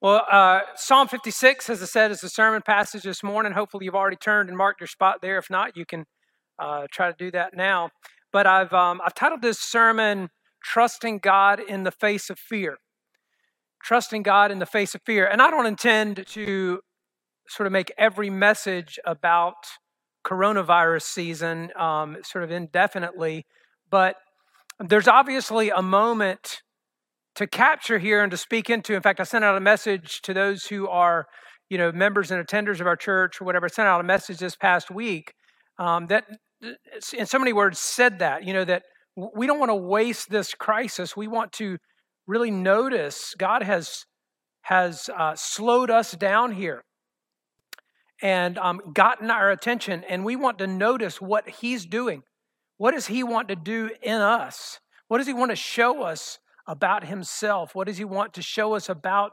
[0.00, 3.50] Well, uh, Psalm 56, as I said, is the sermon passage this morning.
[3.52, 5.38] Hopefully, you've already turned and marked your spot there.
[5.38, 6.06] If not, you can
[6.56, 7.90] uh, try to do that now.
[8.32, 10.30] But I've, um, I've titled this sermon,
[10.62, 12.76] Trusting God in the Face of Fear.
[13.82, 15.26] Trusting God in the Face of Fear.
[15.26, 16.80] And I don't intend to
[17.48, 19.56] sort of make every message about
[20.24, 23.46] coronavirus season um, sort of indefinitely,
[23.90, 24.14] but
[24.78, 26.62] there's obviously a moment
[27.38, 28.94] to capture here and to speak into.
[28.94, 31.26] In fact, I sent out a message to those who are,
[31.70, 33.66] you know, members and attenders of our church or whatever.
[33.66, 35.32] I sent out a message this past week
[35.78, 36.24] um, that,
[37.16, 38.82] in so many words, said that, you know, that
[39.36, 41.16] we don't want to waste this crisis.
[41.16, 41.78] We want to
[42.26, 44.04] really notice God has
[44.62, 46.82] has uh, slowed us down here
[48.20, 52.22] and um, gotten our attention, and we want to notice what He's doing.
[52.78, 54.80] What does He want to do in us?
[55.06, 57.74] What does He want to show us about himself?
[57.74, 59.32] What does he want to show us about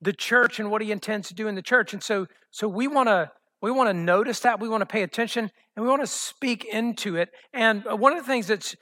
[0.00, 1.92] the church and what he intends to do in the church?
[1.92, 3.30] And so, so we want to
[3.62, 6.64] we want to notice that, we want to pay attention, and we want to speak
[6.64, 7.28] into it.
[7.52, 8.74] And one of the things that's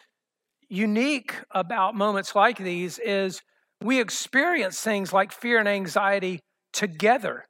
[0.69, 3.41] unique about moments like these is
[3.83, 6.39] we experience things like fear and anxiety
[6.73, 7.45] together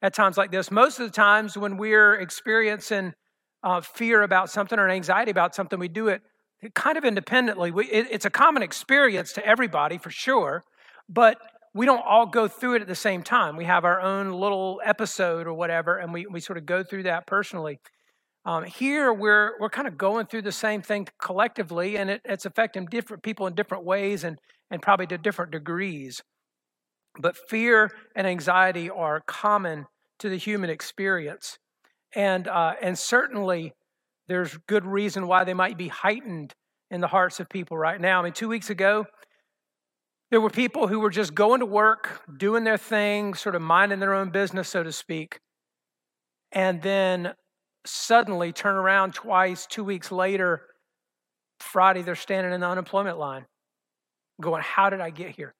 [0.00, 0.70] at times like this.
[0.70, 3.12] Most of the times when we're experiencing
[3.62, 6.22] uh, fear about something or anxiety about something, we do it
[6.74, 7.70] kind of independently.
[7.70, 10.64] We, it, it's a common experience to everybody for sure,
[11.08, 11.38] but
[11.74, 13.56] we don't all go through it at the same time.
[13.56, 17.04] We have our own little episode or whatever, and we, we sort of go through
[17.04, 17.80] that personally.
[18.44, 22.44] Um, here, we're, we're kind of going through the same thing collectively, and it, it's
[22.44, 24.38] affecting different people in different ways and,
[24.70, 26.20] and probably to different degrees.
[27.20, 29.86] But fear and anxiety are common
[30.18, 31.58] to the human experience.
[32.14, 33.72] And, uh, and certainly,
[34.28, 36.54] there's good reason why they might be heightened
[36.90, 38.20] in the hearts of people right now.
[38.20, 39.06] I mean, two weeks ago,
[40.30, 44.00] there were people who were just going to work, doing their thing, sort of minding
[44.00, 45.40] their own business, so to speak,
[46.52, 47.34] and then
[47.84, 50.62] suddenly turn around twice, two weeks later,
[51.60, 53.46] Friday, they're standing in the unemployment line
[54.40, 55.54] going, How did I get here?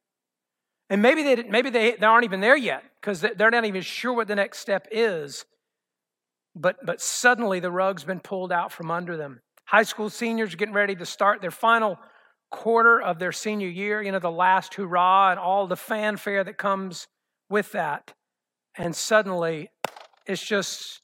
[0.90, 4.12] And maybe they, maybe they, they aren't even there yet because they're not even sure
[4.12, 5.44] what the next step is
[6.54, 9.40] but, but suddenly the rug's been pulled out from under them.
[9.64, 11.98] High school seniors getting ready to start their final
[12.50, 16.58] quarter of their senior year, you know, the last hurrah and all the fanfare that
[16.58, 17.06] comes
[17.48, 18.12] with that.
[18.76, 19.70] And suddenly
[20.26, 21.00] it's just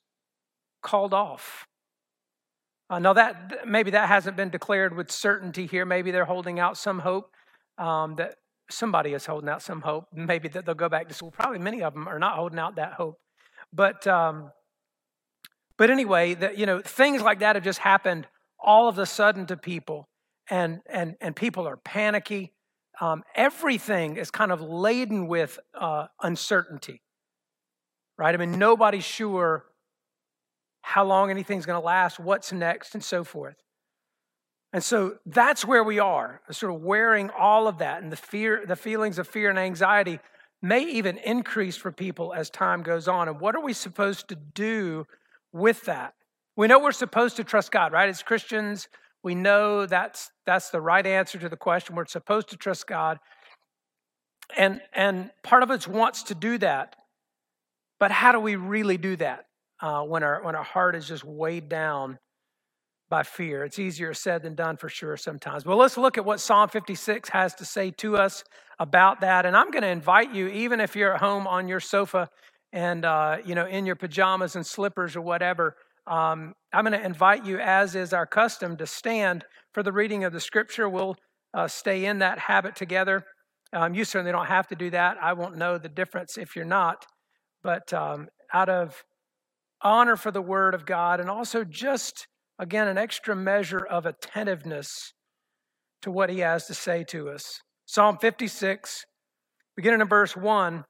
[0.82, 1.66] called off.
[2.90, 5.84] Uh, now that maybe that hasn't been declared with certainty here.
[5.84, 7.30] Maybe they're holding out some hope
[7.76, 8.36] um, that
[8.70, 10.06] somebody is holding out some hope.
[10.12, 11.30] Maybe that they'll go back to school.
[11.30, 13.18] Probably many of them are not holding out that hope.
[13.72, 14.50] But um,
[15.78, 18.26] but anyway, the, you know, things like that have just happened
[18.60, 20.08] all of a sudden to people,
[20.50, 22.52] and and and people are panicky.
[23.00, 27.00] Um, everything is kind of laden with uh, uncertainty,
[28.18, 28.34] right?
[28.34, 29.66] I mean, nobody's sure
[30.82, 33.56] how long anything's going to last, what's next, and so forth.
[34.72, 38.64] And so that's where we are, sort of wearing all of that, and the fear,
[38.66, 40.18] the feelings of fear and anxiety
[40.60, 43.28] may even increase for people as time goes on.
[43.28, 45.06] And what are we supposed to do
[45.52, 46.14] with that.
[46.56, 48.08] We know we're supposed to trust God, right?
[48.08, 48.88] As Christians,
[49.22, 51.94] we know that's that's the right answer to the question.
[51.94, 53.18] We're supposed to trust God.
[54.56, 56.96] And and part of us wants to do that.
[58.00, 59.46] But how do we really do that
[59.80, 62.18] uh, when our when our heart is just weighed down
[63.08, 63.64] by fear?
[63.64, 65.66] It's easier said than done for sure sometimes.
[65.66, 68.44] Well, let's look at what Psalm 56 has to say to us
[68.78, 69.46] about that.
[69.46, 72.28] And I'm going to invite you, even if you're at home on your sofa
[72.72, 77.04] and uh, you know in your pajamas and slippers or whatever um, i'm going to
[77.04, 80.88] invite you as is our custom to stand for the reading of the scripture.
[80.88, 81.16] We'll
[81.54, 83.24] uh, stay in that habit together.
[83.72, 85.18] Um, you certainly don't have to do that.
[85.22, 87.04] I won't know the difference if you're not.
[87.62, 89.04] But um, out of
[89.82, 92.26] honor for the word of god and also just
[92.58, 95.12] again an extra measure of attentiveness
[96.02, 97.60] to what he has to say to us.
[97.86, 99.04] Psalm 56
[99.76, 100.82] beginning in verse 1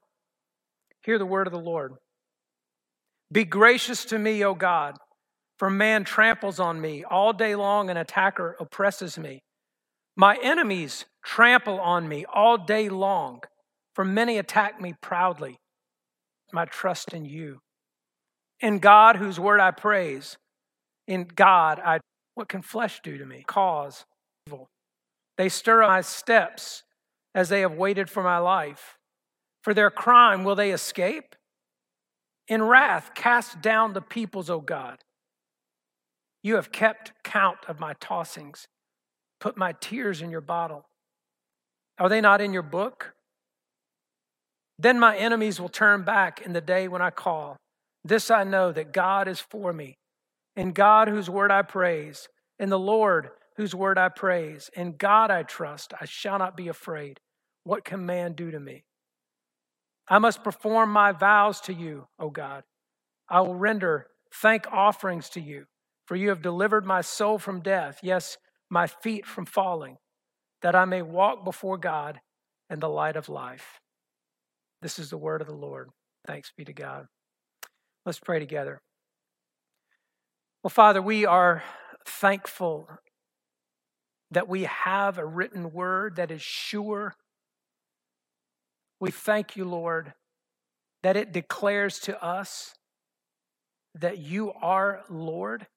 [1.09, 1.93] Hear the word of the Lord.
[3.31, 4.95] Be gracious to me, O God,
[5.57, 7.03] for man tramples on me.
[7.03, 9.41] All day long, an attacker oppresses me.
[10.15, 13.41] My enemies trample on me all day long,
[13.95, 15.57] for many attack me proudly.
[16.53, 17.57] My trust in you.
[18.59, 20.37] In God, whose word I praise,
[21.07, 22.01] in God, I
[22.35, 23.43] what can flesh do to me?
[23.47, 24.05] Cause
[24.45, 24.69] evil.
[25.39, 26.83] They stir up my steps
[27.33, 28.98] as they have waited for my life.
[29.63, 31.35] For their crime will they escape?
[32.47, 34.99] In wrath, cast down the peoples, O God.
[36.41, 38.67] You have kept count of my tossings,
[39.39, 40.85] put my tears in your bottle.
[41.97, 43.13] Are they not in your book?
[44.77, 47.57] Then my enemies will turn back in the day when I call.
[48.03, 49.97] This I know that God is for me.
[50.55, 55.29] In God, whose word I praise, in the Lord, whose word I praise, in God
[55.31, 57.19] I trust, I shall not be afraid.
[57.65, 58.85] What can man do to me?
[60.09, 62.63] I must perform my vows to you, O God.
[63.29, 65.65] I will render thank offerings to you,
[66.05, 68.37] for you have delivered my soul from death, yes,
[68.69, 69.97] my feet from falling,
[70.61, 72.19] that I may walk before God
[72.69, 73.79] in the light of life.
[74.81, 75.89] This is the word of the Lord.
[76.25, 77.05] Thanks be to God.
[78.05, 78.81] Let's pray together.
[80.63, 81.63] Well, Father, we are
[82.05, 82.89] thankful
[84.31, 87.15] that we have a written word that is sure.
[88.99, 90.13] We thank you, Lord,
[91.03, 92.75] that it declares to us
[93.95, 95.67] that you are Lord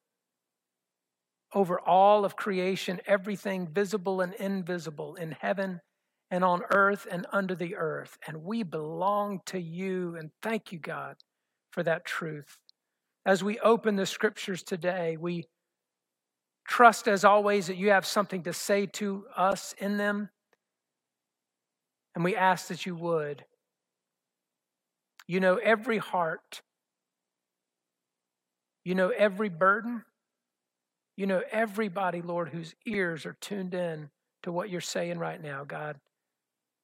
[1.54, 5.80] over all of creation, everything visible and invisible in heaven
[6.30, 8.18] and on earth and under the earth.
[8.26, 10.16] And we belong to you.
[10.16, 11.16] And thank you, God,
[11.72, 12.56] for that truth.
[13.26, 15.46] As we open the scriptures today, we
[16.68, 20.30] trust, as always, that you have something to say to us in them.
[22.14, 23.44] And we ask that you would.
[25.26, 26.62] You know every heart,
[28.84, 30.04] you know every burden,
[31.16, 34.10] you know everybody, Lord, whose ears are tuned in
[34.42, 35.96] to what you're saying right now, God.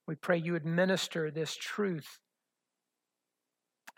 [0.06, 2.20] We pray you administer this truth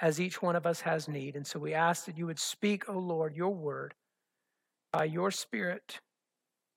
[0.01, 1.37] as each one of us has need.
[1.37, 3.95] And so we ask that you would speak, O oh Lord, your word
[4.93, 6.01] by your spirit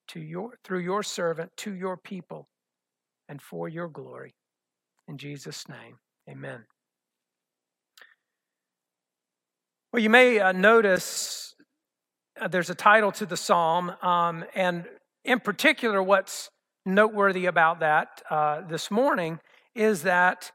[0.10, 2.48] to your through your servant to your people
[3.30, 4.34] and for your glory.
[5.14, 6.00] In Jesus' name.
[6.28, 6.66] Amen.
[9.92, 11.54] Well, you may uh, notice
[12.42, 14.88] uh, there's a title to the psalm, um, and
[15.24, 16.50] in particular, what's
[16.84, 19.40] noteworthy about that uh, this morning
[19.76, 20.52] is that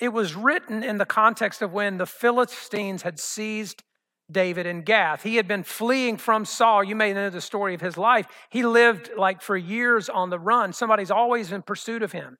[0.00, 3.84] it was written in the context of when the Philistines had seized
[4.28, 5.22] David in Gath.
[5.22, 6.82] He had been fleeing from Saul.
[6.82, 8.26] You may know the story of his life.
[8.50, 10.72] He lived like for years on the run.
[10.72, 12.38] Somebody's always in pursuit of him,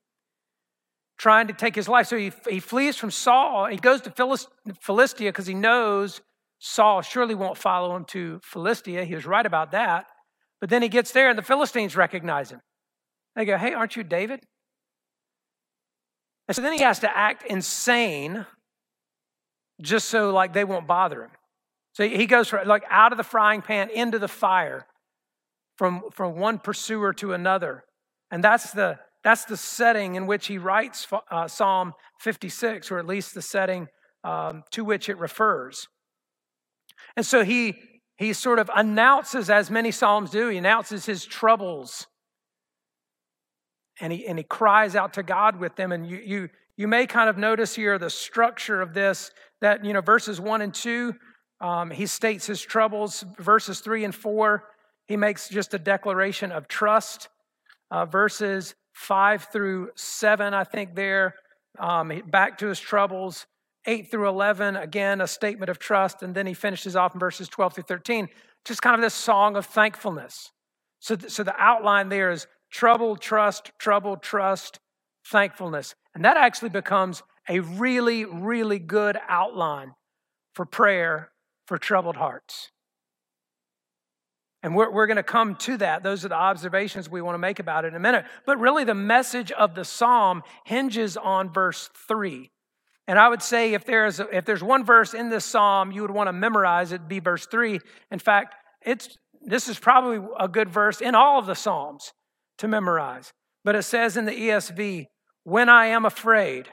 [1.20, 2.06] trying to take his life.
[2.06, 3.67] So he, he flees from Saul.
[3.67, 4.49] He goes to Philist-
[4.81, 6.22] Philistia because he knows
[6.58, 9.05] Saul surely won't follow him to Philistia.
[9.05, 10.06] He was right about that.
[10.62, 12.62] But then he gets there and the Philistines recognize him.
[13.37, 14.40] They go, Hey, aren't you David?
[16.49, 18.46] And so then he has to act insane
[19.82, 21.31] just so like they won't bother him.
[21.93, 24.87] So he goes from, like out of the frying pan into the fire
[25.76, 27.84] from, from one pursuer to another.
[28.31, 33.06] And that's the, that's the setting in which he writes uh, Psalm 56, or at
[33.06, 33.88] least the setting
[34.25, 35.88] um, to which it refers.
[37.17, 37.75] And so he,
[38.17, 42.06] he sort of announces, as many Psalms do, he announces his troubles
[44.00, 45.93] and he, and he cries out to God with them.
[45.93, 49.31] And you, you, you may kind of notice here the structure of this
[49.61, 51.14] that, you know, verses one and two,
[51.61, 53.25] um, he states his troubles.
[53.38, 54.64] Verses three and four,
[55.06, 57.28] he makes just a declaration of trust.
[57.90, 61.35] Uh, verses five through seven, I think, there,
[61.79, 63.47] um, back to his troubles.
[63.87, 66.23] Eight through 11, again, a statement of trust.
[66.23, 68.29] And then he finishes off in verses 12 through 13,
[68.67, 70.52] just kind of this song of thankfulness.
[70.99, 74.81] So, th- so the outline there is trouble, trust, trouble, trust,
[75.26, 75.94] thankfulness.
[76.14, 79.94] And that actually becomes a really, really good outline
[80.55, 81.32] for prayer
[81.67, 82.70] for troubled hearts.
[84.62, 86.02] And we're, we're going to come to that.
[86.02, 88.26] Those are the observations we want to make about it in a minute.
[88.44, 92.50] But really, the message of the psalm hinges on verse 3.
[93.08, 96.10] And I would say if there's, if there's one verse in this psalm you would
[96.10, 97.81] want to memorize, it'd be verse 3.
[98.10, 102.12] In fact, it's, this is probably a good verse in all of the psalms
[102.58, 103.32] to memorize.
[103.64, 105.06] But it says in the ESV,
[105.44, 106.69] when I am afraid,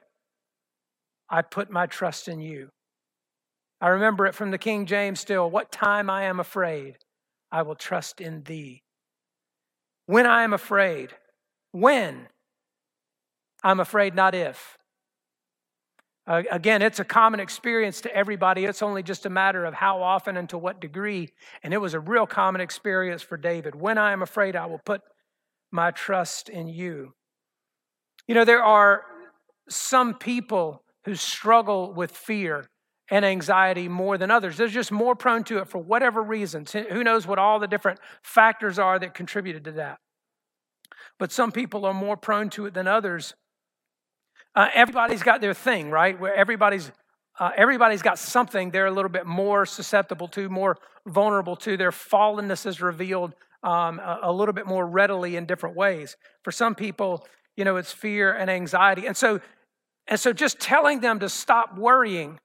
[1.30, 2.70] I put my trust in you.
[3.80, 5.50] I remember it from the King James still.
[5.50, 6.98] What time I am afraid,
[7.52, 8.84] I will trust in thee.
[10.06, 11.12] When I am afraid,
[11.72, 12.28] when?
[13.64, 14.78] I'm afraid, not if.
[16.28, 18.66] Again, it's a common experience to everybody.
[18.66, 21.30] It's only just a matter of how often and to what degree.
[21.64, 23.76] And it was a real common experience for David.
[23.76, 25.02] When I am afraid, I will put
[25.72, 27.14] my trust in you.
[28.28, 29.04] You know, there are
[29.70, 32.70] some people who struggle with fear
[33.10, 34.58] and anxiety more than others.
[34.58, 36.74] They're just more prone to it for whatever reasons.
[36.74, 40.00] Who knows what all the different factors are that contributed to that?
[41.20, 43.34] But some people are more prone to it than others.
[44.56, 46.20] Uh, everybody's got their thing, right?
[46.20, 46.92] Where everybody's
[47.40, 51.78] uh, everybody's got something they're a little bit more susceptible to, more vulnerable to.
[51.78, 56.18] Their fallenness is revealed um, a, a little bit more readily in different ways.
[56.44, 59.06] For some people, you know, it's fear and anxiety.
[59.06, 59.40] And so
[60.08, 62.40] And so just telling them to stop worrying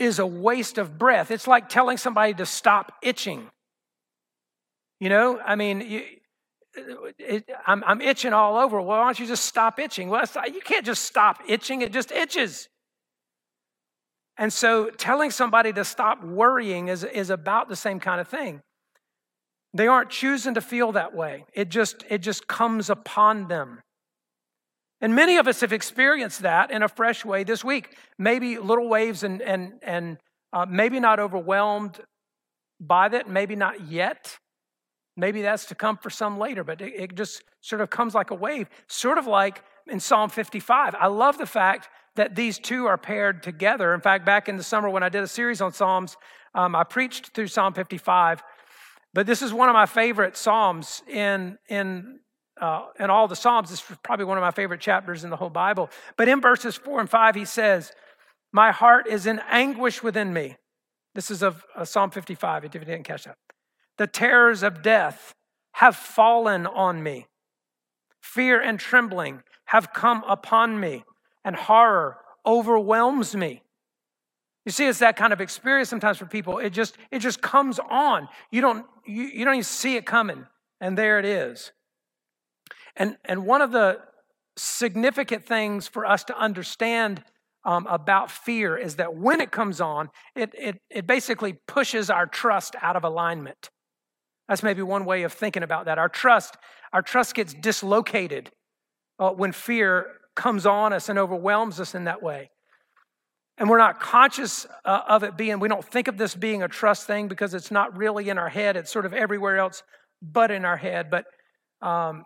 [0.00, 1.30] is a waste of breath.
[1.30, 3.48] It's like telling somebody to stop itching.
[4.98, 6.02] You know, I mean, you,
[7.18, 8.80] it, I'm, I'm, itching all over.
[8.80, 10.08] Well, why don't you just stop itching?
[10.08, 12.68] Well, you can't just stop itching, it just itches.
[14.36, 18.62] And so telling somebody to stop worrying is, is about the same kind of thing.
[19.74, 21.44] They aren't choosing to feel that way.
[21.52, 23.82] It just, it just comes upon them.
[25.00, 27.96] And many of us have experienced that in a fresh way this week.
[28.18, 30.18] Maybe little waves and, and, and
[30.52, 32.00] uh, maybe not overwhelmed
[32.78, 34.38] by that, maybe not yet.
[35.16, 38.30] Maybe that's to come for some later, but it, it just sort of comes like
[38.30, 40.94] a wave, sort of like in Psalm 55.
[40.94, 43.94] I love the fact that these two are paired together.
[43.94, 46.16] In fact, back in the summer when I did a series on Psalms,
[46.54, 48.42] um, I preached through Psalm 55.
[49.12, 52.20] But this is one of my favorite Psalms in, in
[52.60, 53.70] uh, in all the Psalms.
[53.70, 55.90] This is probably one of my favorite chapters in the whole Bible.
[56.16, 57.92] But in verses four and five, he says,
[58.52, 60.56] My heart is in anguish within me.
[61.14, 63.36] This is of uh, Psalm 55, if you didn't catch that.
[63.98, 65.34] The terrors of death
[65.72, 67.26] have fallen on me.
[68.22, 71.04] Fear and trembling have come upon me,
[71.44, 73.62] and horror overwhelms me.
[74.66, 76.58] You see, it's that kind of experience sometimes for people.
[76.58, 78.28] It just, it just comes on.
[78.50, 80.46] You don't, you, you don't even see it coming,
[80.80, 81.72] and there it is.
[82.96, 84.00] And, and one of the
[84.56, 87.22] significant things for us to understand
[87.64, 92.26] um, about fear is that when it comes on, it, it, it basically pushes our
[92.26, 93.70] trust out of alignment.
[94.48, 95.98] That's maybe one way of thinking about that.
[95.98, 96.56] Our trust,
[96.92, 98.50] our trust gets dislocated
[99.18, 102.50] uh, when fear comes on us and overwhelms us in that way.
[103.58, 106.68] And we're not conscious uh, of it being, we don't think of this being a
[106.68, 108.76] trust thing because it's not really in our head.
[108.76, 109.82] It's sort of everywhere else
[110.22, 111.10] but in our head.
[111.10, 111.26] But
[111.86, 112.24] um,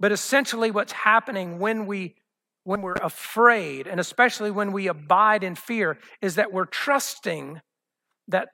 [0.00, 2.16] but essentially, what's happening when we
[2.64, 7.60] when we're afraid, and especially when we abide in fear, is that we're trusting
[8.28, 8.48] that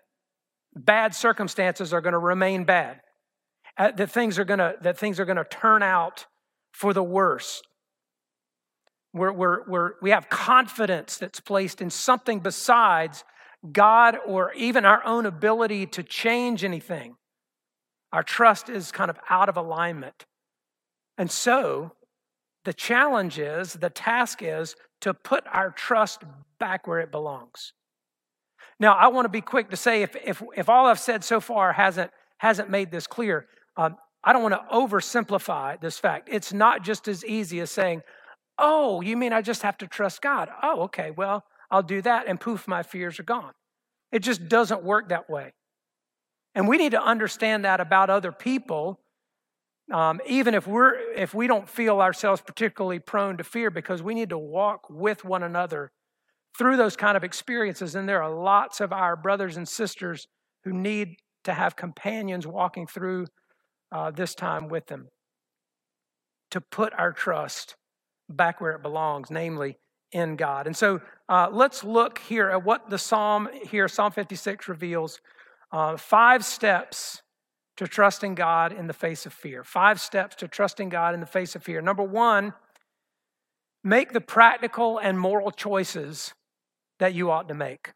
[0.74, 3.00] bad circumstances are going to remain bad,
[3.78, 6.26] uh, that things are going to that things are going to turn out
[6.72, 7.62] for the worse.
[9.14, 13.24] We're, we're, we're, we have confidence that's placed in something besides
[13.72, 17.16] God or even our own ability to change anything.
[18.12, 20.26] Our trust is kind of out of alignment.
[21.18, 21.92] And so
[22.64, 26.24] the challenge is, the task is to put our trust
[26.58, 27.72] back where it belongs.
[28.78, 31.40] Now, I want to be quick to say if, if, if all I've said so
[31.40, 33.46] far hasn't, hasn't made this clear,
[33.76, 36.28] um, I don't want to oversimplify this fact.
[36.30, 38.02] It's not just as easy as saying,
[38.58, 40.48] oh, you mean I just have to trust God?
[40.62, 43.52] Oh, okay, well, I'll do that, and poof, my fears are gone.
[44.12, 45.52] It just doesn't work that way.
[46.54, 49.00] And we need to understand that about other people
[49.92, 54.14] um, even if we're if we don't feel ourselves particularly prone to fear because we
[54.14, 55.92] need to walk with one another
[56.58, 60.26] through those kind of experiences and there are lots of our brothers and sisters
[60.64, 63.26] who need to have companions walking through
[63.92, 65.08] uh, this time with them
[66.50, 67.76] to put our trust
[68.28, 69.76] back where it belongs namely
[70.12, 70.66] in god.
[70.66, 75.20] And so uh, let's look here at what the psalm here psalm 56 reveals
[75.72, 77.22] uh, five steps
[77.76, 79.62] to trusting God in the face of fear.
[79.62, 81.80] Five steps to trusting God in the face of fear.
[81.80, 82.54] Number one,
[83.84, 86.34] make the practical and moral choices
[86.98, 87.92] that you ought to make.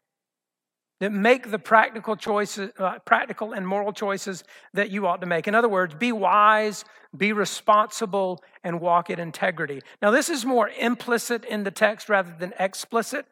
[0.99, 5.47] That make the practical choices, uh, practical and moral choices that you ought to make.
[5.47, 6.85] In other words, be wise,
[7.17, 9.81] be responsible, and walk in integrity.
[9.99, 13.25] Now, this is more implicit in the text rather than explicit.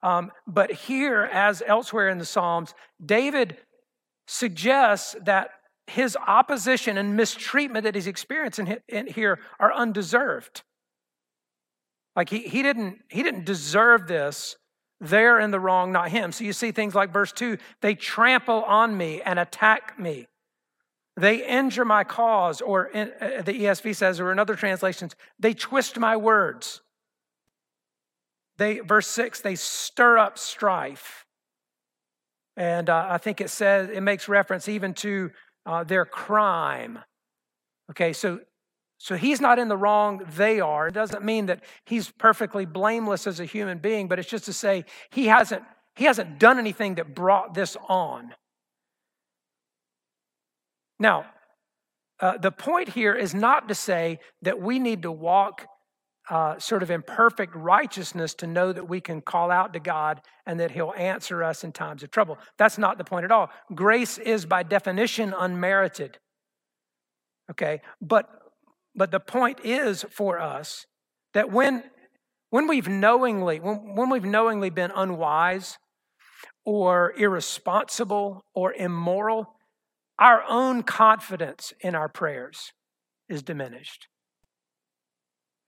[0.00, 2.72] Um, but here, as elsewhere in the Psalms,
[3.04, 3.56] David
[4.28, 5.50] suggests that
[5.88, 10.62] his opposition and mistreatment that he's experiencing here are undeserved.
[12.14, 14.56] Like he, he, didn't, he didn't deserve this.
[15.00, 16.32] They're in the wrong, not him.
[16.32, 20.26] So you see things like verse 2 they trample on me and attack me.
[21.16, 25.52] They injure my cause, or in, uh, the ESV says, or in other translations, they
[25.52, 26.80] twist my words.
[28.56, 31.26] They, verse 6, they stir up strife.
[32.56, 35.30] And uh, I think it says, it makes reference even to
[35.68, 36.98] uh, their crime.
[37.90, 38.40] Okay, so
[38.96, 40.88] so he's not in the wrong, they are.
[40.88, 44.52] It doesn't mean that he's perfectly blameless as a human being, but it's just to
[44.52, 45.62] say he hasn't
[45.94, 48.34] he hasn't done anything that brought this on.
[50.98, 51.26] Now,
[52.18, 55.66] uh, the point here is not to say that we need to walk
[56.30, 60.60] uh, sort of imperfect righteousness to know that we can call out to God and
[60.60, 62.38] that He'll answer us in times of trouble.
[62.58, 63.50] That's not the point at all.
[63.74, 66.18] Grace is by definition unmerited.
[67.50, 68.28] Okay, but
[68.94, 70.86] but the point is for us
[71.32, 71.84] that when
[72.50, 75.78] when we've knowingly, when, when we've knowingly been unwise
[76.64, 79.54] or irresponsible or immoral,
[80.18, 82.72] our own confidence in our prayers
[83.28, 84.08] is diminished.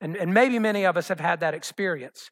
[0.00, 2.30] And, and maybe many of us have had that experience.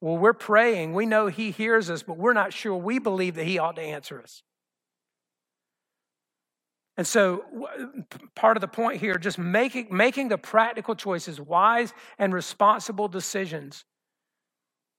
[0.00, 3.46] Well, we're praying, we know He hears us, but we're not sure we believe that
[3.46, 4.42] He ought to answer us.
[6.98, 7.44] And so,
[8.34, 13.84] part of the point here, just making, making the practical choices, wise and responsible decisions,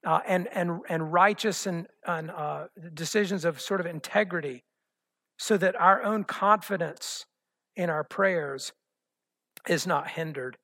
[0.06, 4.63] uh, and, and, and righteous and, and uh, decisions of sort of integrity,
[5.39, 7.25] so that our own confidence
[7.75, 8.74] in our prayers
[9.68, 10.58] is not hindered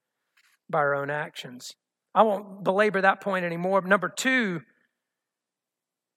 [0.74, 1.74] by our own actions.
[2.14, 3.82] I won't belabor that point anymore.
[3.82, 4.62] Number two,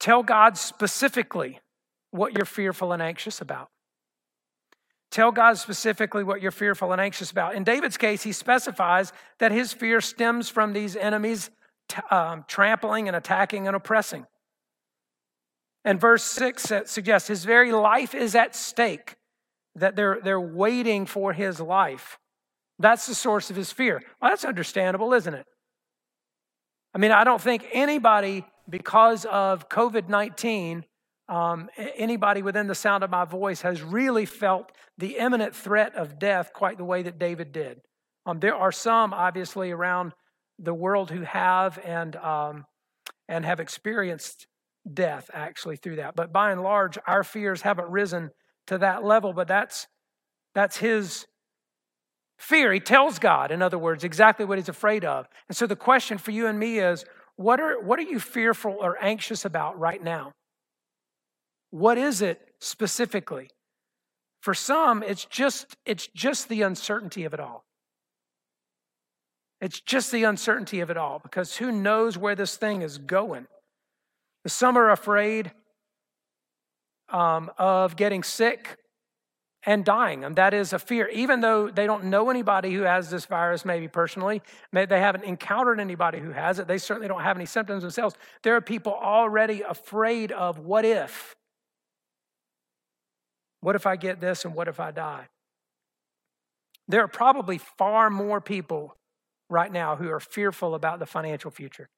[0.00, 1.60] tell God specifically
[2.10, 3.68] what you're fearful and anxious about.
[5.12, 7.54] Tell God specifically what you're fearful and anxious about.
[7.54, 11.50] In David's case, he specifies that his fear stems from these enemies
[11.88, 14.26] t- um, trampling and attacking and oppressing.
[15.84, 19.14] And verse 6 suggests his very life is at stake,
[19.76, 22.18] that they're, they're waiting for his life.
[22.78, 24.02] That's the source of his fear.
[24.20, 25.46] Well, that's understandable, isn't it?
[26.94, 30.84] I mean, I don't think anybody, because of COVID 19,
[31.28, 36.18] um, anybody within the sound of my voice has really felt the imminent threat of
[36.18, 37.80] death quite the way that David did.
[38.24, 40.12] Um, there are some, obviously, around
[40.58, 42.64] the world who have and um,
[43.28, 44.46] and have experienced
[44.90, 46.14] death actually through that.
[46.14, 48.30] But by and large, our fears haven't risen
[48.68, 49.32] to that level.
[49.32, 49.86] But that's
[50.54, 51.26] that's his
[52.38, 52.72] fear.
[52.72, 55.28] He tells God, in other words, exactly what he's afraid of.
[55.48, 57.04] And so the question for you and me is,
[57.36, 60.32] what are what are you fearful or anxious about right now?
[61.70, 63.50] What is it specifically?
[64.40, 67.64] For some, it's just, it's just the uncertainty of it all.
[69.60, 73.46] It's just the uncertainty of it all because who knows where this thing is going?
[74.46, 75.52] Some are afraid
[77.08, 78.76] um, of getting sick
[79.66, 80.24] and dying.
[80.24, 81.08] And that is a fear.
[81.08, 84.40] Even though they don't know anybody who has this virus, maybe personally,
[84.72, 88.14] maybe they haven't encountered anybody who has it, they certainly don't have any symptoms themselves.
[88.42, 91.34] There are people already afraid of what if?
[93.60, 95.26] What if I get this and what if I die?
[96.86, 98.96] There are probably far more people
[99.50, 101.88] right now who are fearful about the financial future.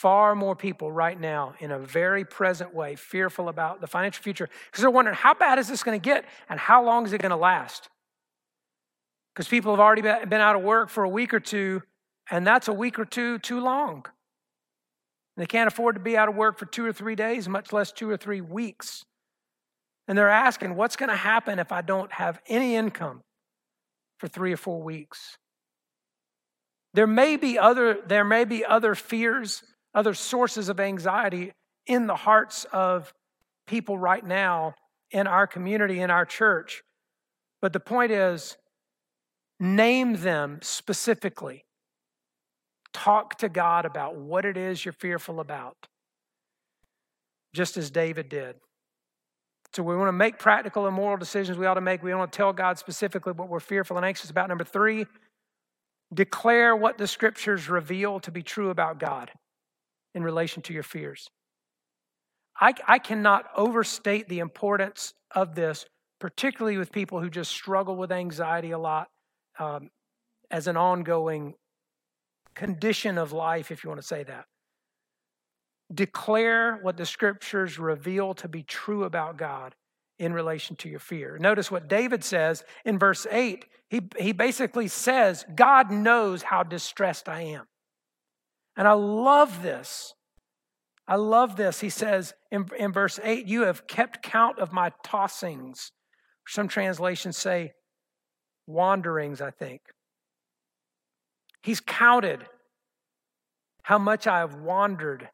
[0.00, 4.48] Far more people right now, in a very present way, fearful about the financial future
[4.66, 7.20] because they're wondering how bad is this going to get and how long is it
[7.20, 7.88] going to last?
[9.34, 11.82] Because people have already been out of work for a week or two,
[12.30, 14.04] and that's a week or two too long.
[15.36, 17.90] They can't afford to be out of work for two or three days, much less
[17.90, 19.02] two or three weeks.
[20.06, 23.22] And they're asking, what's going to happen if I don't have any income
[24.18, 25.38] for three or four weeks?
[26.94, 29.64] There may be other, there may be other fears,
[29.98, 31.50] other sources of anxiety
[31.88, 33.12] in the hearts of
[33.66, 34.76] people right now
[35.10, 36.84] in our community, in our church.
[37.60, 38.56] But the point is,
[39.58, 41.64] name them specifically.
[42.92, 45.88] Talk to God about what it is you're fearful about,
[47.52, 48.54] just as David did.
[49.74, 52.04] So we want to make practical and moral decisions we ought to make.
[52.04, 54.48] We want to tell God specifically what we're fearful and anxious about.
[54.48, 55.06] Number three,
[56.14, 59.32] declare what the scriptures reveal to be true about God
[60.18, 61.30] in relation to your fears.
[62.60, 65.86] I, I cannot overstate the importance of this,
[66.18, 69.10] particularly with people who just struggle with anxiety a lot
[69.60, 69.90] um,
[70.50, 71.54] as an ongoing
[72.56, 74.46] condition of life, if you want to say that.
[75.94, 79.76] Declare what the scriptures reveal to be true about God
[80.18, 81.38] in relation to your fear.
[81.38, 83.66] Notice what David says in verse 8.
[83.88, 87.68] He, he basically says, God knows how distressed I am.
[88.78, 90.14] And I love this.
[91.08, 91.80] I love this.
[91.80, 95.90] He says in, in verse 8, You have kept count of my tossings.
[96.46, 97.72] Some translations say
[98.66, 99.80] wanderings, I think.
[101.62, 102.46] He's counted
[103.82, 105.28] how much I have wandered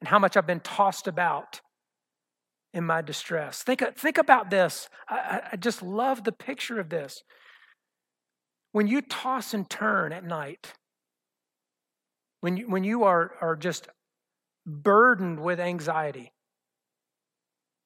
[0.00, 1.62] and how much I've been tossed about
[2.74, 3.62] in my distress.
[3.62, 4.88] Think, think about this.
[5.08, 7.22] I, I just love the picture of this.
[8.72, 10.74] When you toss and turn at night,
[12.42, 13.86] when you, when you are, are just
[14.66, 16.32] burdened with anxiety,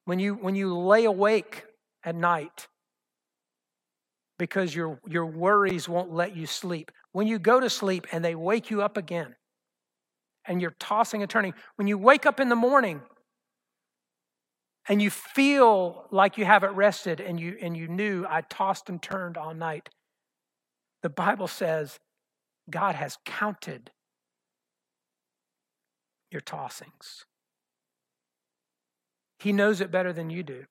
[0.07, 1.65] when you, when you lay awake
[2.03, 2.67] at night
[4.39, 8.35] because your, your worries won't let you sleep, when you go to sleep and they
[8.35, 9.37] wake you up again
[10.47, 13.03] and you're tossing and turning, when you wake up in the morning
[14.89, 19.03] and you feel like you haven't rested and you, and you knew I tossed and
[19.03, 19.91] turned all night,
[21.03, 21.99] the Bible says
[22.71, 23.91] God has counted
[26.31, 27.25] your tossings.
[29.39, 30.65] He knows it better than you do.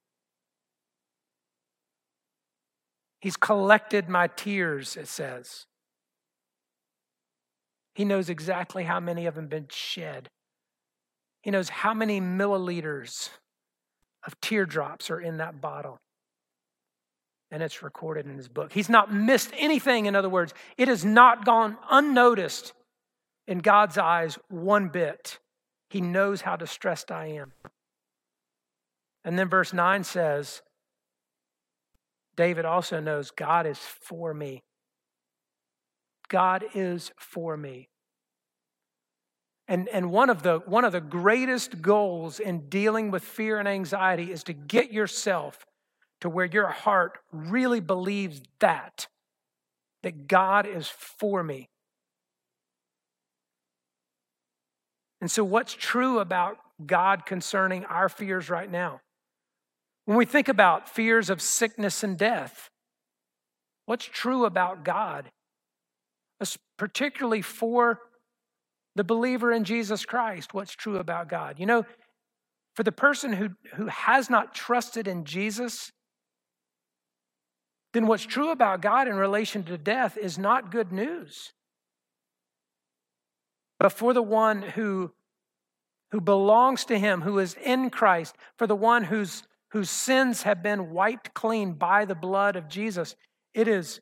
[3.21, 5.65] He's collected my tears, it says.
[7.95, 10.29] He knows exactly how many of them have been shed.
[11.41, 13.29] He knows how many milliliters
[14.25, 15.97] of teardrops are in that bottle.
[17.51, 18.73] And it's recorded in his book.
[18.73, 20.53] He's not missed anything, in other words.
[20.77, 22.73] It has not gone unnoticed
[23.47, 25.39] in God's eyes one bit.
[25.89, 27.53] He knows how distressed I am.
[29.23, 30.61] And then verse 9 says,
[32.35, 34.63] David also knows God is for me.
[36.27, 37.89] God is for me.
[39.67, 43.67] And, and one, of the, one of the greatest goals in dealing with fear and
[43.67, 45.65] anxiety is to get yourself
[46.21, 49.07] to where your heart really believes that,
[50.03, 51.69] that God is for me.
[55.25, 59.01] And so, what's true about God concerning our fears right now?
[60.05, 62.69] When we think about fears of sickness and death,
[63.87, 65.31] what's true about God,
[66.77, 68.01] particularly for
[68.93, 71.59] the believer in Jesus Christ, what's true about God?
[71.59, 71.87] You know,
[72.75, 75.91] for the person who, who has not trusted in Jesus,
[77.95, 81.51] then what's true about God in relation to death is not good news.
[83.79, 85.11] But for the one who,
[86.11, 90.63] who belongs to Him, who is in Christ, for the one whose, whose sins have
[90.63, 93.15] been wiped clean by the blood of Jesus,
[93.53, 94.01] it is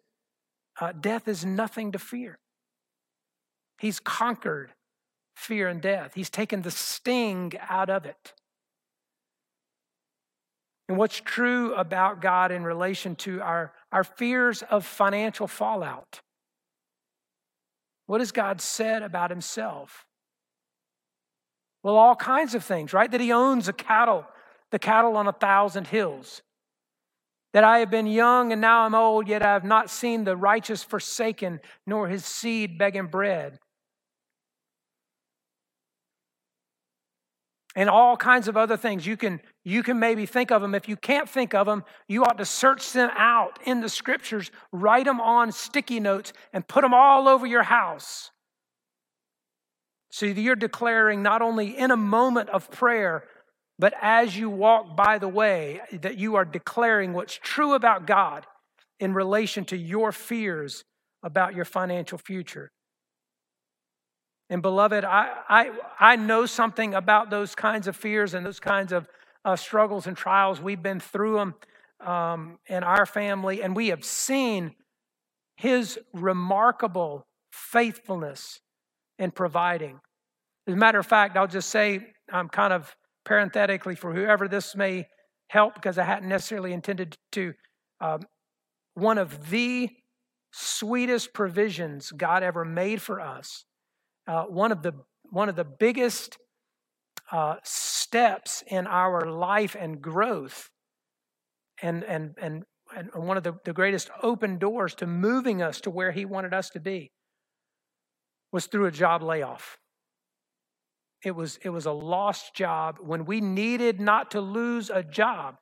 [0.82, 2.40] uh, death is nothing to fear.
[3.80, 4.74] He's conquered
[5.36, 6.14] fear and death.
[6.16, 8.34] He's taken the sting out of it.
[10.90, 16.22] And what's true about God in relation to our, our fears of financial fallout?
[18.06, 20.06] What has God said about himself?
[21.84, 23.12] Well, all kinds of things, right?
[23.12, 24.26] That he owns the cattle,
[24.72, 26.42] the cattle on a thousand hills.
[27.54, 30.36] That I have been young and now I'm old, yet I have not seen the
[30.36, 33.60] righteous forsaken, nor his seed begging bread.
[37.76, 39.06] And all kinds of other things.
[39.06, 40.76] You can, you can maybe think of them.
[40.76, 44.52] If you can't think of them, you ought to search them out in the scriptures,
[44.72, 48.32] write them on sticky notes, and put them all over your house.
[50.12, 53.24] So you're declaring not only in a moment of prayer,
[53.80, 58.46] but as you walk by the way, that you are declaring what's true about God
[59.00, 60.84] in relation to your fears
[61.24, 62.70] about your financial future.
[64.54, 68.92] And beloved, I, I, I know something about those kinds of fears and those kinds
[68.92, 69.08] of
[69.44, 70.62] uh, struggles and trials.
[70.62, 71.56] We've been through them
[72.00, 74.76] um, in our family, and we have seen
[75.56, 78.60] his remarkable faithfulness
[79.18, 80.00] in providing.
[80.68, 84.76] As a matter of fact, I'll just say, I'm kind of parenthetically for whoever this
[84.76, 85.08] may
[85.48, 87.56] help because I hadn't necessarily intended to.
[88.00, 88.20] Um,
[88.94, 89.90] one of the
[90.52, 93.66] sweetest provisions God ever made for us
[94.28, 94.94] uh, one of the
[95.30, 96.38] one of the biggest
[97.32, 100.70] uh, steps in our life and growth,
[101.82, 102.64] and and and
[102.96, 106.54] and one of the, the greatest open doors to moving us to where He wanted
[106.54, 107.12] us to be,
[108.52, 109.78] was through a job layoff.
[111.24, 115.56] It was it was a lost job when we needed not to lose a job,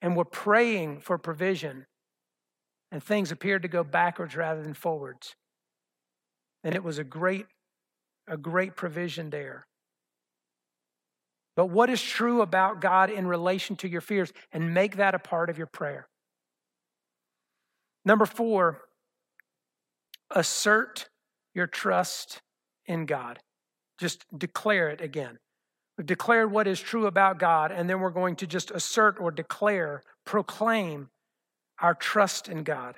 [0.00, 1.86] and we're praying for provision,
[2.90, 5.36] and things appeared to go backwards rather than forwards.
[6.64, 7.46] And it was a great,
[8.26, 9.66] a great provision there.
[11.56, 14.32] But what is true about God in relation to your fears?
[14.52, 16.08] And make that a part of your prayer.
[18.04, 18.80] Number four,
[20.30, 21.08] assert
[21.54, 22.40] your trust
[22.86, 23.38] in God.
[23.98, 25.38] Just declare it again.
[25.98, 29.30] We've declared what is true about God, and then we're going to just assert or
[29.30, 31.10] declare, proclaim
[31.80, 32.96] our trust in God.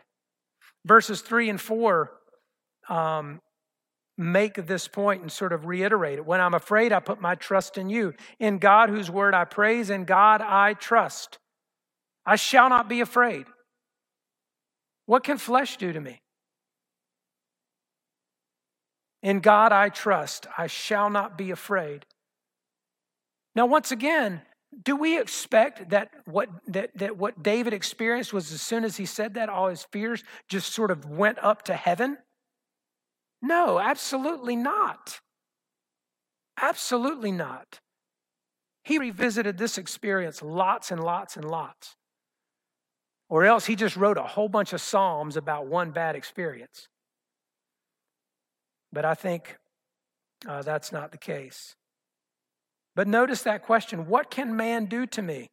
[0.87, 2.12] Verses three and four
[2.88, 3.40] um,
[4.16, 6.27] make this point and sort of reiterate it.
[6.27, 8.14] When I'm afraid, I put my trust in you.
[8.38, 11.38] In God, whose word I praise, in God I trust.
[12.24, 13.46] I shall not be afraid.
[15.07, 16.22] What can flesh do to me?
[19.22, 20.46] In God I trust.
[20.57, 22.07] I shall not be afraid.
[23.55, 24.42] Now, once again,
[24.83, 29.07] do we expect that what, that, that what David experienced was as soon as he
[29.07, 32.18] said that, all his fears just sort of went up to heaven?
[33.44, 35.20] No, absolutely not.
[36.59, 37.78] Absolutely not.
[38.85, 41.94] He revisited this experience lots and lots and lots.
[43.28, 46.88] Or else he just wrote a whole bunch of Psalms about one bad experience.
[48.90, 49.59] But I think
[50.48, 51.76] uh, that's not the case.
[52.96, 55.50] But notice that question what can man do to me?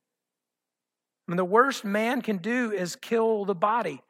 [1.27, 4.01] I mean, the worst man can do is kill the body.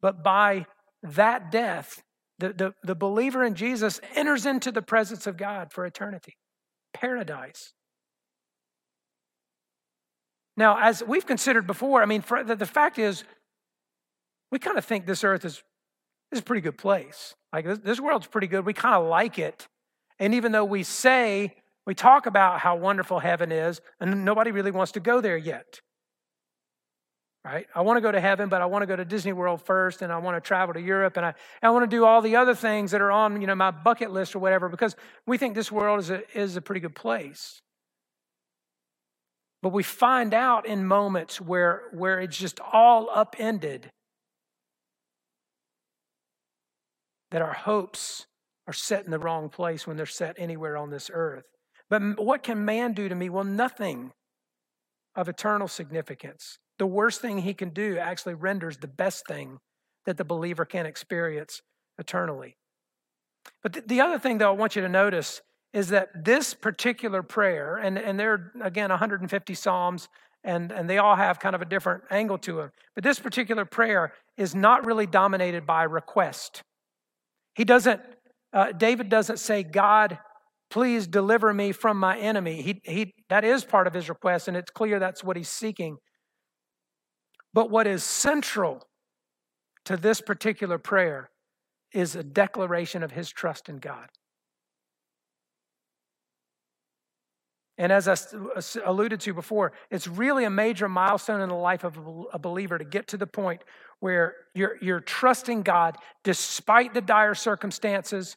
[0.00, 0.64] But by
[1.02, 2.02] that death,
[2.38, 6.36] the, the, the believer in Jesus enters into the presence of God for eternity,
[6.94, 7.72] paradise.
[10.56, 13.24] Now, as we've considered before, I mean, the, the fact is,
[14.50, 15.62] we kind of think this earth is,
[16.32, 17.34] is a pretty good place.
[17.52, 18.66] Like, this, this world's pretty good.
[18.66, 19.68] We kind of like it.
[20.18, 21.54] And even though we say,
[21.86, 25.80] we talk about how wonderful heaven is, and nobody really wants to go there yet
[27.48, 27.66] right?
[27.74, 30.02] I want to go to heaven, but I want to go to Disney World first,
[30.02, 32.36] and I want to travel to Europe, and I, I want to do all the
[32.36, 34.94] other things that are on you know my bucket list or whatever, because
[35.26, 37.62] we think this world is a, is a pretty good place.
[39.62, 43.90] But we find out in moments where, where it's just all upended
[47.30, 48.26] that our hopes
[48.68, 51.44] are set in the wrong place when they're set anywhere on this earth.
[51.90, 53.30] But what can man do to me?
[53.30, 54.12] Well, nothing
[55.16, 59.58] of eternal significance the worst thing he can do actually renders the best thing
[60.06, 61.60] that the believer can experience
[61.98, 62.56] eternally.
[63.62, 67.76] But the other thing, though, I want you to notice is that this particular prayer,
[67.76, 70.08] and, and there are, again, 150 Psalms,
[70.44, 73.64] and, and they all have kind of a different angle to them, but this particular
[73.64, 76.62] prayer is not really dominated by request.
[77.54, 78.00] He doesn't,
[78.52, 80.18] uh, David doesn't say, God,
[80.70, 82.62] please deliver me from my enemy.
[82.62, 85.98] He, he, that is part of his request, and it's clear that's what he's seeking.
[87.54, 88.86] But what is central
[89.84, 91.30] to this particular prayer
[91.92, 94.08] is a declaration of his trust in God.
[97.78, 98.16] And as I
[98.84, 101.96] alluded to before, it's really a major milestone in the life of
[102.32, 103.62] a believer to get to the point
[104.00, 108.36] where you're, you're trusting God despite the dire circumstances,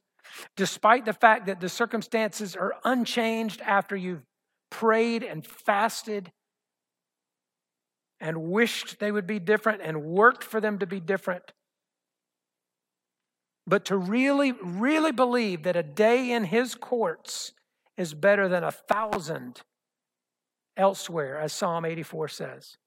[0.56, 4.24] despite the fact that the circumstances are unchanged after you've
[4.70, 6.32] prayed and fasted
[8.22, 11.52] and wished they would be different and worked for them to be different.
[13.66, 17.52] But to really, really believe that a day in his courts
[17.98, 19.62] is better than a thousand
[20.78, 22.78] elsewhere, as Psalm 84 says.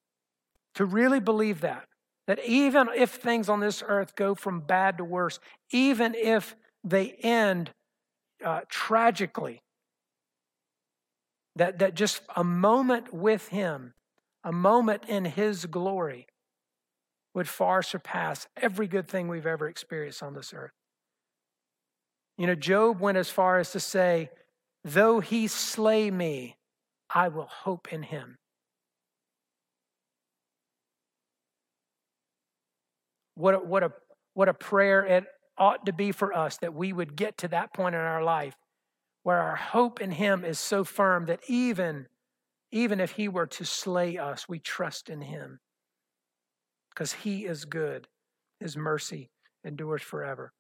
[0.77, 1.87] To really believe that,
[2.27, 5.39] that even if things on this earth go from bad to worse,
[5.71, 7.71] even if they end
[8.45, 9.63] uh, tragically,
[11.57, 13.95] that, that just a moment with him
[14.45, 16.27] a moment in His glory
[17.35, 20.71] would far surpass every good thing we've ever experienced on this earth.
[22.39, 24.31] You know, Job went as far as to say,
[24.85, 26.57] Though he slay me,
[27.13, 28.37] I will hope in him.
[33.35, 33.93] What a, what, a,
[34.35, 35.25] what a prayer it
[35.57, 38.55] ought to be for us that we would get to that point in our life
[39.23, 42.07] where our hope in him is so firm that even
[42.75, 45.61] even if he were to slay us, we trust in him
[46.91, 48.09] because he is good.
[48.59, 49.31] His mercy
[49.65, 50.53] endures forever.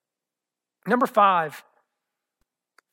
[0.87, 1.64] Number five,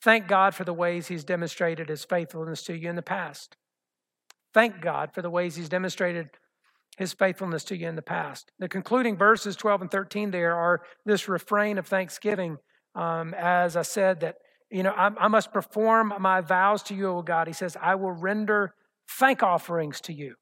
[0.02, 3.58] thank God for the ways he's demonstrated his faithfulness to you in the past.
[4.56, 6.32] Thank God for the ways he's demonstrated
[6.98, 8.52] his faithfulness to you in the past.
[8.58, 12.58] The concluding verses 12 and 13 there are this refrain of thanksgiving.
[12.96, 14.38] Um, as I said, that,
[14.72, 17.46] you know, I, I must perform my vows to you, O God.
[17.46, 18.74] He says, I will render
[19.08, 20.36] thank offerings to you.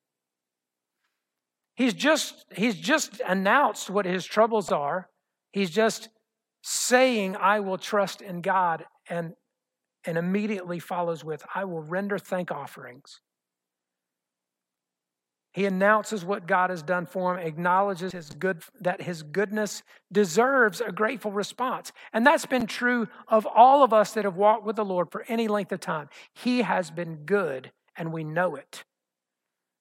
[1.76, 5.08] He's just, he's just announced what his troubles are.
[5.54, 6.10] He's just
[6.62, 9.34] saying, I will trust in God, and,
[10.06, 13.22] and immediately follows with, I will render thank offerings.
[15.54, 20.80] He announces what God has done for him, acknowledges his good, that his goodness deserves
[20.80, 21.92] a grateful response.
[22.14, 25.26] And that's been true of all of us that have walked with the Lord for
[25.28, 26.10] any length of time.
[26.34, 28.84] He has been good and we know it.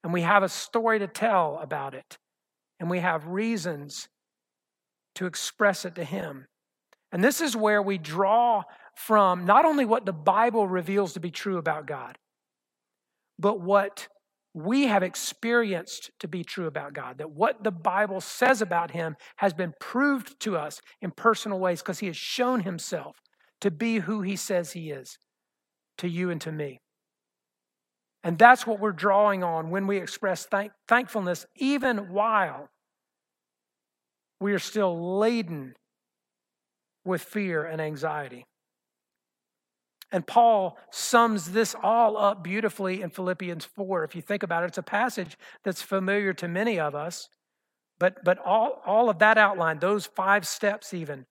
[0.04, 2.18] And we have a story to tell about it.
[2.78, 4.08] And we have reasons
[5.14, 6.46] to express it to Him.
[7.10, 11.30] And this is where we draw from not only what the Bible reveals to be
[11.30, 12.18] true about God,
[13.38, 14.08] but what
[14.52, 17.18] we have experienced to be true about God.
[17.18, 21.80] That what the Bible says about Him has been proved to us in personal ways
[21.80, 23.16] because He has shown Himself
[23.60, 25.18] to be who He says He is
[25.98, 26.80] to you and to me.
[28.24, 32.68] And that's what we're drawing on when we express thank- thankfulness, even while
[34.40, 35.74] we are still laden
[37.04, 38.44] with fear and anxiety.
[40.10, 44.04] And Paul sums this all up beautifully in Philippians 4.
[44.04, 47.28] If you think about it, it's a passage that's familiar to many of us,
[47.98, 51.26] But, but all, all of that outline, those five steps even,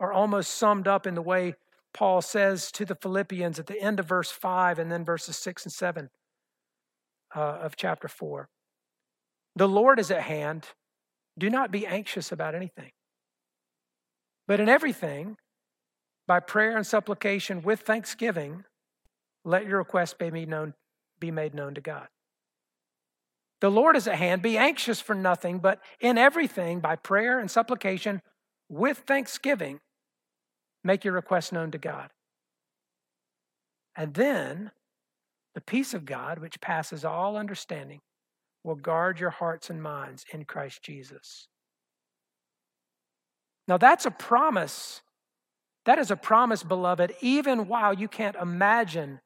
[0.00, 1.54] are almost summed up in the way
[1.92, 5.64] Paul says to the Philippians at the end of verse 5 and then verses 6
[5.64, 6.10] and 7
[7.36, 8.48] uh, of chapter 4.
[9.54, 10.66] The Lord is at hand.
[11.38, 12.90] Do not be anxious about anything.
[14.48, 15.36] But in everything,
[16.26, 18.64] by prayer and supplication with thanksgiving,
[19.44, 20.74] let your requests be made known,
[21.20, 22.08] be made known to God.
[23.60, 24.42] The Lord is at hand.
[24.42, 28.20] Be anxious for nothing, but in everything, by prayer and supplication
[28.68, 29.80] with thanksgiving,
[30.84, 32.10] make your requests known to God.
[33.96, 34.72] And then
[35.56, 38.02] the peace of God, which passes all understanding,
[38.62, 41.48] will guard your hearts and minds in Christ Jesus.
[43.66, 45.00] Now, that's a promise.
[45.86, 49.20] That is a promise, beloved, even while you can't imagine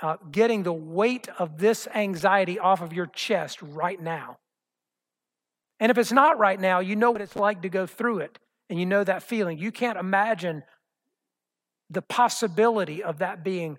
[0.00, 4.38] uh, getting the weight of this anxiety off of your chest right now.
[5.80, 8.38] And if it's not right now, you know what it's like to go through it,
[8.70, 9.58] and you know that feeling.
[9.58, 10.62] You can't imagine
[11.90, 13.78] the possibility of that being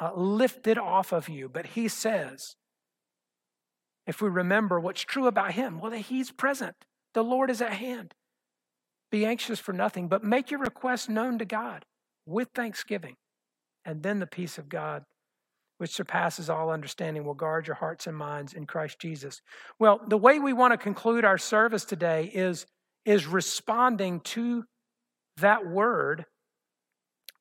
[0.00, 1.48] uh, lifted off of you.
[1.48, 2.56] But he says,
[4.06, 6.74] if we remember what's true about him, well, that he's present.
[7.14, 8.14] The Lord is at hand.
[9.10, 11.84] Be anxious for nothing, but make your requests known to God
[12.26, 13.16] with thanksgiving.
[13.84, 15.04] And then the peace of God,
[15.78, 19.40] which surpasses all understanding, will guard your hearts and minds in Christ Jesus.
[19.78, 22.66] Well, the way we want to conclude our service today is,
[23.04, 24.64] is responding to
[25.38, 26.24] that word,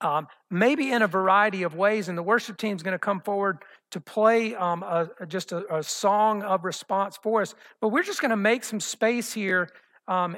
[0.01, 2.09] um, maybe in a variety of ways.
[2.09, 3.59] And the worship team is going to come forward
[3.91, 7.55] to play um, a, just a, a song of response for us.
[7.81, 9.69] But we're just going to make some space here
[10.07, 10.35] um,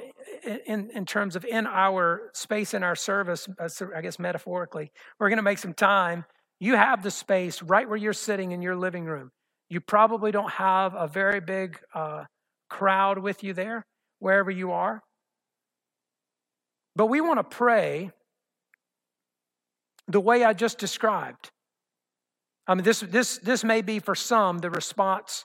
[0.66, 5.30] in, in terms of in our space in our service, uh, I guess metaphorically, we're
[5.30, 6.26] going to make some time.
[6.60, 9.30] You have the space right where you're sitting in your living room.
[9.70, 12.24] You probably don't have a very big uh,
[12.68, 13.86] crowd with you there,
[14.18, 15.02] wherever you are.
[16.94, 18.10] But we want to pray
[20.12, 21.50] the way I just described.
[22.66, 25.44] I mean, this, this, this may be for some the response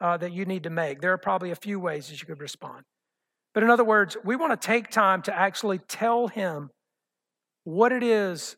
[0.00, 1.00] uh, that you need to make.
[1.00, 2.84] There are probably a few ways that you could respond.
[3.54, 6.70] But in other words, we want to take time to actually tell him
[7.64, 8.56] what it is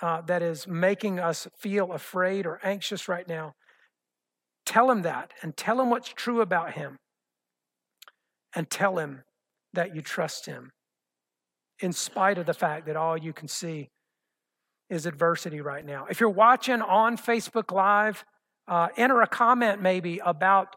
[0.00, 3.54] uh, that is making us feel afraid or anxious right now.
[4.64, 6.98] Tell him that and tell him what's true about him.
[8.54, 9.22] And tell him
[9.74, 10.70] that you trust him,
[11.80, 13.90] in spite of the fact that all you can see
[14.90, 16.06] is adversity right now.
[16.10, 18.24] If you're watching on Facebook Live,
[18.66, 20.76] uh, enter a comment maybe about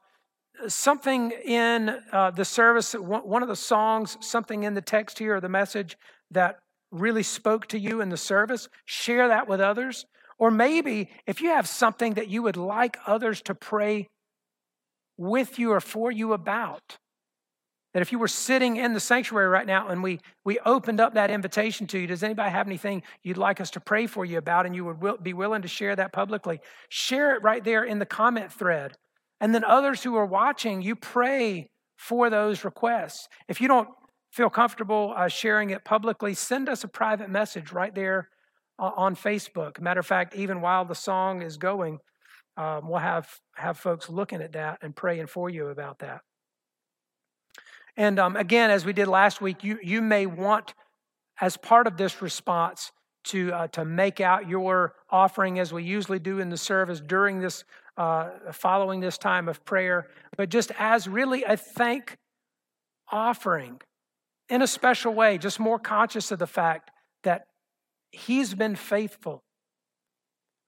[0.67, 5.41] something in uh, the service, one of the songs, something in the text here or
[5.41, 5.97] the message
[6.31, 6.59] that
[6.91, 10.05] really spoke to you in the service, share that with others.
[10.37, 14.07] Or maybe if you have something that you would like others to pray
[15.17, 16.97] with you or for you about,
[17.93, 21.13] that if you were sitting in the sanctuary right now and we, we opened up
[21.13, 24.37] that invitation to you, does anybody have anything you'd like us to pray for you
[24.37, 26.61] about and you would be willing to share that publicly?
[26.89, 28.95] Share it right there in the comment thread
[29.41, 33.27] and then others who are watching, you pray for those requests.
[33.47, 33.89] If you don't
[34.31, 38.29] feel comfortable uh, sharing it publicly, send us a private message right there
[38.79, 39.81] uh, on Facebook.
[39.81, 41.97] Matter of fact, even while the song is going,
[42.55, 46.21] um, we'll have, have folks looking at that and praying for you about that.
[47.97, 50.73] And um, again, as we did last week, you, you may want,
[51.39, 52.91] as part of this response,
[53.23, 57.39] to, uh, to make out your offering as we usually do in the service during
[57.39, 57.63] this
[57.97, 62.17] uh, following this time of prayer, but just as really a thank
[63.11, 63.79] offering
[64.49, 66.89] in a special way, just more conscious of the fact
[67.23, 67.47] that
[68.11, 69.43] He's been faithful.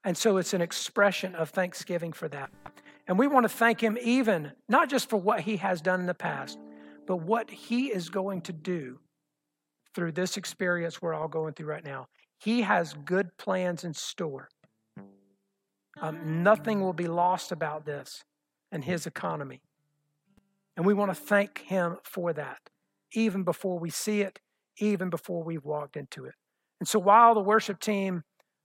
[0.02, 2.50] And so it's an expression of thanksgiving for that.
[3.06, 6.06] And we want to thank Him even, not just for what He has done in
[6.06, 6.58] the past,
[7.06, 8.98] but what He is going to do
[9.94, 12.06] through this experience we're all going through right now.
[12.38, 14.48] He has good plans in store.
[16.00, 18.24] Um, nothing will be lost about this
[18.72, 19.62] and his economy.
[20.76, 22.58] And we want to thank him for that,
[23.12, 24.40] even before we see it,
[24.78, 26.34] even before we've walked into it.
[26.80, 28.24] And so while the worship team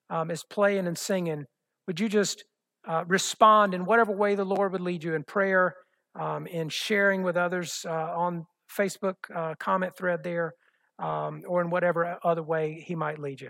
[0.10, 1.46] um, is playing and singing,
[1.86, 2.44] would you just
[2.88, 5.76] uh, respond in whatever way the Lord would lead you in prayer,
[6.16, 8.46] um, in sharing with others uh, on
[8.76, 10.54] Facebook uh, comment thread there,
[11.00, 13.50] um, or in whatever other way he might lead you?